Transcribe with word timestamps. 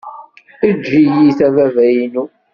Eǧǧ-iyi-t 0.69 1.39
a 1.47 1.49
baba-inu. 1.55 2.23